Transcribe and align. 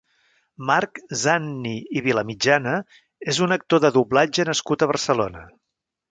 Marc 0.67 0.99
Zanni 1.23 1.73
i 1.99 2.01
Vilamitjana 2.07 2.73
és 3.33 3.39
un 3.47 3.53
actor 3.57 3.83
de 3.83 3.91
doblatge 3.99 4.47
nascut 4.51 4.87
a 4.87 4.89
Barcelona. 4.93 5.45